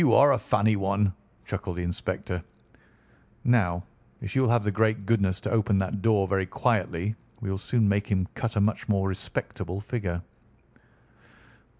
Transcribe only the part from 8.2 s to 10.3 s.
cut a much more respectable figure."